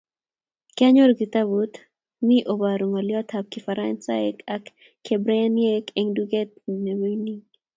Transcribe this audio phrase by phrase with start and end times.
[0.75, 1.73] kianyoru kitabut
[2.25, 4.63] me oboru ngolyot ab kifaransaek ak
[5.03, 6.49] kiebraniek eng duket
[6.83, 7.41] be mining